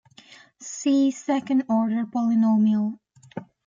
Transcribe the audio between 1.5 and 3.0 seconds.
order polynomial.